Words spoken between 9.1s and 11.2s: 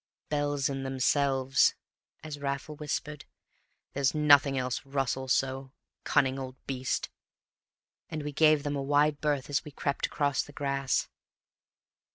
berth as we crept across the grass.